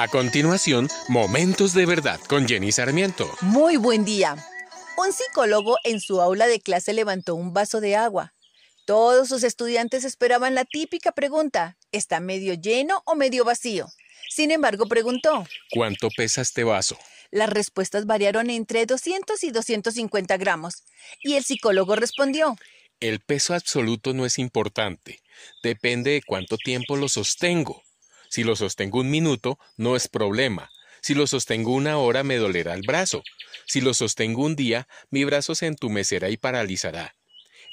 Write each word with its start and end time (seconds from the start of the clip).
A 0.00 0.06
continuación, 0.06 0.86
Momentos 1.08 1.74
de 1.74 1.84
Verdad 1.84 2.20
con 2.28 2.46
Jenny 2.46 2.70
Sarmiento. 2.70 3.28
Muy 3.40 3.76
buen 3.76 4.04
día. 4.04 4.36
Un 4.96 5.12
psicólogo 5.12 5.76
en 5.82 5.98
su 5.98 6.20
aula 6.20 6.46
de 6.46 6.60
clase 6.60 6.92
levantó 6.92 7.34
un 7.34 7.52
vaso 7.52 7.80
de 7.80 7.96
agua. 7.96 8.32
Todos 8.86 9.26
sus 9.26 9.42
estudiantes 9.42 10.04
esperaban 10.04 10.54
la 10.54 10.64
típica 10.64 11.10
pregunta, 11.10 11.78
¿está 11.90 12.20
medio 12.20 12.54
lleno 12.54 13.02
o 13.06 13.16
medio 13.16 13.44
vacío? 13.44 13.88
Sin 14.30 14.52
embargo, 14.52 14.86
preguntó, 14.86 15.44
¿Cuánto 15.72 16.10
pesa 16.16 16.42
este 16.42 16.62
vaso? 16.62 16.96
Las 17.32 17.50
respuestas 17.50 18.06
variaron 18.06 18.50
entre 18.50 18.86
200 18.86 19.42
y 19.42 19.50
250 19.50 20.36
gramos. 20.36 20.84
Y 21.24 21.34
el 21.34 21.42
psicólogo 21.42 21.96
respondió, 21.96 22.54
El 23.00 23.18
peso 23.18 23.52
absoluto 23.52 24.14
no 24.14 24.24
es 24.26 24.38
importante. 24.38 25.18
Depende 25.64 26.12
de 26.12 26.22
cuánto 26.24 26.56
tiempo 26.56 26.94
lo 26.94 27.08
sostengo. 27.08 27.82
Si 28.28 28.44
lo 28.44 28.56
sostengo 28.56 29.00
un 29.00 29.10
minuto, 29.10 29.58
no 29.76 29.96
es 29.96 30.08
problema. 30.08 30.70
Si 31.00 31.14
lo 31.14 31.26
sostengo 31.26 31.72
una 31.72 31.98
hora, 31.98 32.24
me 32.24 32.36
dolerá 32.36 32.74
el 32.74 32.82
brazo. 32.82 33.22
Si 33.66 33.80
lo 33.80 33.94
sostengo 33.94 34.44
un 34.44 34.56
día, 34.56 34.88
mi 35.10 35.24
brazo 35.24 35.54
se 35.54 35.66
entumecerá 35.66 36.28
y 36.30 36.36
paralizará. 36.36 37.14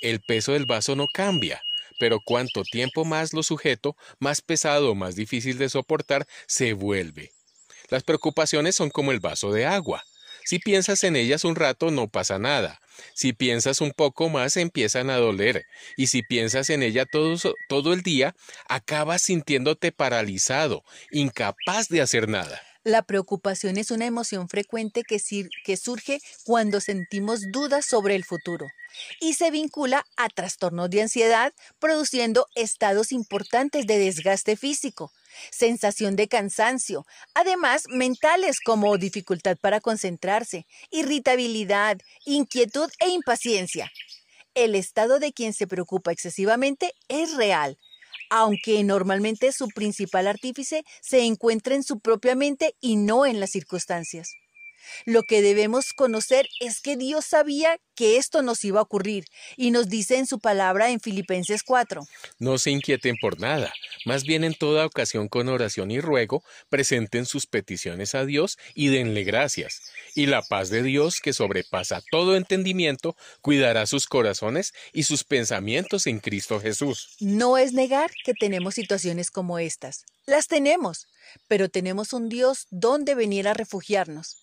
El 0.00 0.20
peso 0.20 0.52
del 0.52 0.66
vaso 0.66 0.96
no 0.96 1.06
cambia, 1.06 1.62
pero 1.98 2.20
cuanto 2.24 2.62
tiempo 2.62 3.04
más 3.04 3.32
lo 3.32 3.42
sujeto, 3.42 3.96
más 4.18 4.40
pesado 4.40 4.90
o 4.90 4.94
más 4.94 5.16
difícil 5.16 5.58
de 5.58 5.68
soportar 5.68 6.26
se 6.46 6.72
vuelve. 6.72 7.32
Las 7.88 8.02
preocupaciones 8.02 8.74
son 8.74 8.90
como 8.90 9.12
el 9.12 9.20
vaso 9.20 9.52
de 9.52 9.66
agua. 9.66 10.04
Si 10.44 10.58
piensas 10.58 11.04
en 11.04 11.16
ellas 11.16 11.44
un 11.44 11.56
rato 11.56 11.90
no 11.90 12.08
pasa 12.08 12.38
nada. 12.38 12.80
Si 13.14 13.32
piensas 13.32 13.80
un 13.80 13.92
poco 13.92 14.28
más 14.28 14.56
empiezan 14.56 15.10
a 15.10 15.16
doler. 15.16 15.64
Y 15.96 16.08
si 16.08 16.22
piensas 16.22 16.70
en 16.70 16.82
ella 16.82 17.06
todo, 17.06 17.36
todo 17.68 17.92
el 17.92 18.02
día, 18.02 18.34
acabas 18.68 19.22
sintiéndote 19.22 19.92
paralizado, 19.92 20.84
incapaz 21.10 21.88
de 21.88 22.02
hacer 22.02 22.28
nada. 22.28 22.60
La 22.84 23.02
preocupación 23.02 23.78
es 23.78 23.90
una 23.90 24.04
emoción 24.04 24.50
frecuente 24.50 25.04
que, 25.04 25.18
que, 25.64 25.76
surge 25.78 26.20
cuando 26.44 26.82
sentimos 26.82 27.40
dudas 27.50 27.86
sobre 27.86 28.14
el 28.14 28.24
futuro 28.24 28.66
y 29.20 29.32
se 29.34 29.50
vincula 29.50 30.04
a 30.18 30.28
trastornos 30.28 30.90
de 30.90 31.00
ansiedad, 31.00 31.54
produciendo 31.78 32.46
estados 32.54 33.10
importantes 33.10 33.86
de 33.86 33.98
desgaste 33.98 34.56
físico, 34.56 35.10
sensación 35.50 36.16
de 36.16 36.28
cansancio, 36.28 37.06
además 37.34 37.84
mentales 37.88 38.60
como 38.60 38.96
dificultad 38.98 39.56
para 39.60 39.80
concentrarse, 39.80 40.66
irritabilidad, 40.90 41.98
inquietud 42.24 42.90
e 43.00 43.08
impaciencia. 43.08 43.90
El 44.54 44.74
estado 44.74 45.18
de 45.18 45.32
quien 45.32 45.52
se 45.52 45.66
preocupa 45.66 46.12
excesivamente 46.12 46.92
es 47.08 47.34
real, 47.36 47.76
aunque 48.30 48.82
normalmente 48.84 49.52
su 49.52 49.68
principal 49.68 50.26
artífice 50.26 50.84
se 51.00 51.22
encuentra 51.22 51.74
en 51.74 51.82
su 51.82 51.98
propia 51.98 52.34
mente 52.34 52.76
y 52.80 52.96
no 52.96 53.26
en 53.26 53.40
las 53.40 53.50
circunstancias. 53.50 54.30
Lo 55.06 55.22
que 55.22 55.42
debemos 55.42 55.92
conocer 55.92 56.46
es 56.60 56.80
que 56.80 56.96
Dios 56.96 57.24
sabía 57.24 57.78
que 57.94 58.16
esto 58.16 58.42
nos 58.42 58.64
iba 58.64 58.80
a 58.80 58.82
ocurrir 58.82 59.24
y 59.56 59.70
nos 59.70 59.88
dice 59.88 60.18
en 60.18 60.26
su 60.26 60.38
palabra 60.38 60.90
en 60.90 61.00
Filipenses 61.00 61.62
4. 61.62 62.02
No 62.38 62.58
se 62.58 62.70
inquieten 62.70 63.16
por 63.20 63.40
nada, 63.40 63.72
más 64.04 64.24
bien 64.24 64.44
en 64.44 64.54
toda 64.54 64.86
ocasión 64.86 65.28
con 65.28 65.48
oración 65.48 65.90
y 65.90 66.00
ruego 66.00 66.42
presenten 66.68 67.26
sus 67.26 67.46
peticiones 67.46 68.14
a 68.14 68.24
Dios 68.24 68.58
y 68.74 68.88
denle 68.88 69.24
gracias. 69.24 69.82
Y 70.14 70.26
la 70.26 70.42
paz 70.42 70.70
de 70.70 70.82
Dios, 70.82 71.20
que 71.20 71.32
sobrepasa 71.32 72.02
todo 72.10 72.36
entendimiento, 72.36 73.16
cuidará 73.40 73.86
sus 73.86 74.06
corazones 74.06 74.72
y 74.92 75.04
sus 75.04 75.24
pensamientos 75.24 76.06
en 76.06 76.20
Cristo 76.20 76.60
Jesús. 76.60 77.16
No 77.20 77.58
es 77.58 77.72
negar 77.72 78.10
que 78.24 78.34
tenemos 78.34 78.74
situaciones 78.74 79.30
como 79.30 79.58
estas. 79.58 80.04
Las 80.26 80.46
tenemos, 80.46 81.06
pero 81.48 81.68
tenemos 81.68 82.12
un 82.12 82.28
Dios 82.28 82.66
donde 82.70 83.14
venir 83.14 83.48
a 83.48 83.54
refugiarnos 83.54 84.36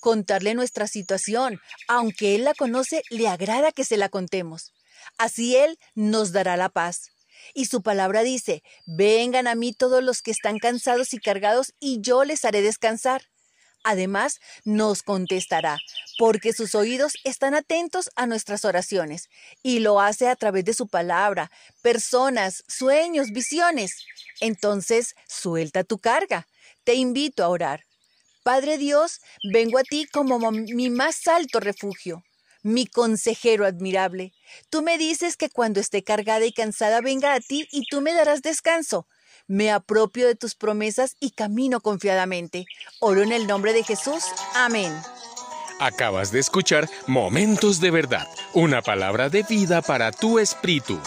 contarle 0.00 0.54
nuestra 0.54 0.86
situación. 0.86 1.60
Aunque 1.88 2.34
Él 2.34 2.44
la 2.44 2.54
conoce, 2.54 3.02
le 3.10 3.28
agrada 3.28 3.72
que 3.72 3.84
se 3.84 3.96
la 3.96 4.08
contemos. 4.08 4.72
Así 5.16 5.56
Él 5.56 5.78
nos 5.94 6.32
dará 6.32 6.56
la 6.56 6.68
paz. 6.68 7.10
Y 7.54 7.66
su 7.66 7.82
palabra 7.82 8.22
dice, 8.22 8.62
vengan 8.86 9.46
a 9.46 9.54
mí 9.54 9.72
todos 9.72 10.02
los 10.02 10.22
que 10.22 10.30
están 10.30 10.58
cansados 10.58 11.14
y 11.14 11.18
cargados, 11.18 11.74
y 11.80 12.00
yo 12.00 12.24
les 12.24 12.44
haré 12.44 12.62
descansar. 12.62 13.22
Además, 13.84 14.40
nos 14.64 15.02
contestará, 15.02 15.78
porque 16.18 16.52
sus 16.52 16.74
oídos 16.74 17.14
están 17.24 17.54
atentos 17.54 18.10
a 18.16 18.26
nuestras 18.26 18.64
oraciones, 18.64 19.28
y 19.62 19.78
lo 19.78 20.00
hace 20.00 20.28
a 20.28 20.36
través 20.36 20.64
de 20.64 20.74
su 20.74 20.88
palabra, 20.88 21.50
personas, 21.80 22.64
sueños, 22.68 23.28
visiones. 23.30 24.04
Entonces, 24.40 25.14
suelta 25.28 25.84
tu 25.84 25.98
carga. 25.98 26.46
Te 26.84 26.94
invito 26.94 27.44
a 27.44 27.48
orar. 27.48 27.84
Padre 28.42 28.78
Dios, 28.78 29.20
vengo 29.52 29.78
a 29.78 29.82
ti 29.82 30.06
como 30.06 30.50
mi 30.50 30.90
más 30.90 31.26
alto 31.28 31.60
refugio, 31.60 32.22
mi 32.68 32.86
consejero 32.86 33.66
admirable. 33.66 34.32
Tú 34.70 34.82
me 34.82 34.98
dices 34.98 35.36
que 35.36 35.50
cuando 35.50 35.80
esté 35.80 36.04
cargada 36.04 36.44
y 36.44 36.52
cansada 36.52 37.00
venga 37.00 37.34
a 37.34 37.40
ti 37.40 37.66
y 37.72 37.82
tú 37.90 38.00
me 38.00 38.12
darás 38.12 38.42
descanso. 38.42 39.06
Me 39.46 39.70
apropio 39.70 40.26
de 40.26 40.34
tus 40.34 40.54
promesas 40.54 41.16
y 41.20 41.30
camino 41.30 41.80
confiadamente. 41.80 42.66
Oro 43.00 43.22
en 43.22 43.32
el 43.32 43.46
nombre 43.46 43.72
de 43.72 43.82
Jesús. 43.82 44.24
Amén. 44.54 44.92
Acabas 45.80 46.32
de 46.32 46.40
escuchar 46.40 46.88
Momentos 47.06 47.80
de 47.80 47.90
Verdad, 47.90 48.26
una 48.52 48.82
palabra 48.82 49.28
de 49.28 49.44
vida 49.44 49.80
para 49.80 50.10
tu 50.10 50.38
espíritu. 50.38 51.00